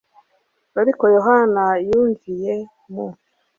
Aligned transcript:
ariko 0.81 1.03
yohana 1.15 1.65
yumviye 1.87 2.55
mu 2.93 3.07